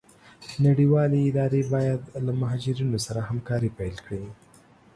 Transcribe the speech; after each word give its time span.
نړيوالي 0.65 1.19
اداري 1.29 1.61
بايد 1.73 2.01
له 2.25 2.31
مهاجرينو 2.41 2.97
سره 3.05 3.19
همکاري 3.29 3.69
پيل 3.77 3.95
کړي. 4.05 4.23